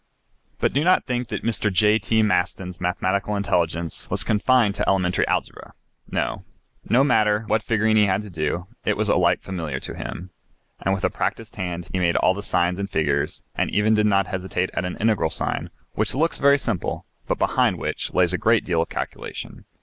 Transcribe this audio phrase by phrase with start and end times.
[0.59, 1.71] But do not think that Mr.
[1.71, 2.23] J.T.
[2.23, 5.75] Maston's mathematical intelligence was confined to elementary algebra!
[6.09, 6.43] No;
[6.89, 10.31] no matter what figuring he had to do, it was alike familiar to him,
[10.81, 14.07] and with a practised hand he made all the signs and figures, and even did
[14.07, 14.83] not hesitate at?
[15.93, 19.65] which looks very simple, but behind which lays a great deal of calculation.